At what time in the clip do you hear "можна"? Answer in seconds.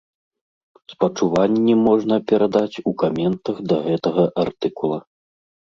1.89-2.19